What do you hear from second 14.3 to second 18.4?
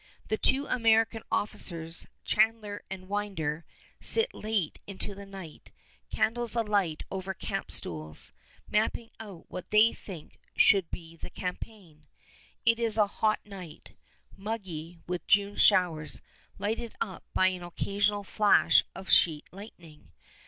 muggy, with June showers lighted up by an occasional